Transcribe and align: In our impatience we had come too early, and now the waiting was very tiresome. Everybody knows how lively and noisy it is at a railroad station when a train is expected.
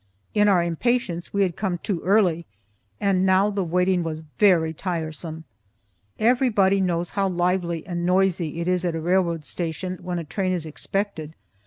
In 0.33 0.47
our 0.47 0.63
impatience 0.63 1.31
we 1.31 1.43
had 1.43 1.55
come 1.55 1.77
too 1.77 2.01
early, 2.03 2.47
and 2.99 3.23
now 3.23 3.51
the 3.51 3.63
waiting 3.63 4.01
was 4.01 4.23
very 4.39 4.73
tiresome. 4.73 5.43
Everybody 6.17 6.81
knows 6.81 7.11
how 7.11 7.27
lively 7.29 7.85
and 7.85 8.03
noisy 8.03 8.59
it 8.59 8.67
is 8.67 8.83
at 8.83 8.95
a 8.95 8.99
railroad 8.99 9.45
station 9.45 9.99
when 10.01 10.17
a 10.17 10.23
train 10.23 10.53
is 10.53 10.65
expected. 10.65 11.35